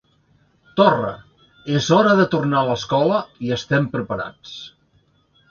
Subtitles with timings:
[0.79, 1.11] Torra:
[1.81, 4.57] ‘És hora de tornar a l’escola i estem preparats’